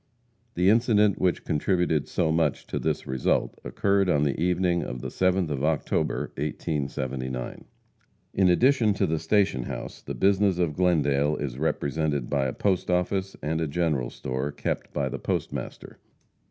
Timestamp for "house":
9.65-10.01